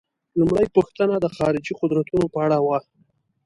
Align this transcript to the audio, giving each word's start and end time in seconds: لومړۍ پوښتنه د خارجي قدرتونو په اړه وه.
لومړۍ 0.39 0.65
پوښتنه 0.75 1.15
د 1.19 1.25
خارجي 1.35 1.73
قدرتونو 1.81 2.25
په 2.33 2.37
اړه 2.45 2.57
وه. 2.65 2.77